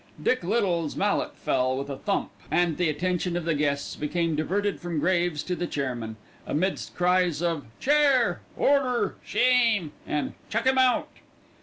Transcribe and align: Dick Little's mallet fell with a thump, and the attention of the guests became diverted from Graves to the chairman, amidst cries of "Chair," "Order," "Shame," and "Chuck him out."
Dick 0.23 0.43
Little's 0.43 0.95
mallet 0.95 1.35
fell 1.37 1.77
with 1.77 1.87
a 1.87 1.95
thump, 1.95 2.31
and 2.49 2.77
the 2.77 2.89
attention 2.89 3.37
of 3.37 3.45
the 3.45 3.53
guests 3.53 3.95
became 3.95 4.35
diverted 4.35 4.79
from 4.79 4.97
Graves 4.97 5.43
to 5.43 5.55
the 5.55 5.67
chairman, 5.67 6.15
amidst 6.47 6.95
cries 6.95 7.39
of 7.39 7.65
"Chair," 7.79 8.41
"Order," 8.57 9.17
"Shame," 9.23 9.91
and 10.07 10.33
"Chuck 10.49 10.65
him 10.65 10.79
out." 10.79 11.07